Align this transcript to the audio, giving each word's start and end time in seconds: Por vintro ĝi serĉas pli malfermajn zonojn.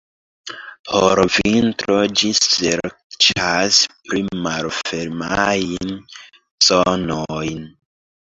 Por 0.91 1.19
vintro 1.33 1.97
ĝi 2.21 2.31
serĉas 2.37 3.81
pli 4.07 4.23
malfermajn 4.47 5.93
zonojn. 6.69 7.61